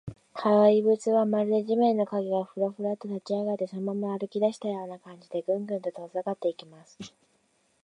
[0.33, 6.97] 怪物は、まるで地面の影が、フラフラと立ちあがって、そのまま歩きだしたような感じで、グングンと遠ざかっていきます。